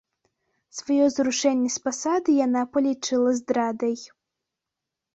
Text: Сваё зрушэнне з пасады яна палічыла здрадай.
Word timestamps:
Сваё 0.77 1.05
зрушэнне 1.17 1.69
з 1.75 1.85
пасады 1.85 2.29
яна 2.45 2.61
палічыла 2.73 3.39
здрадай. 3.45 3.97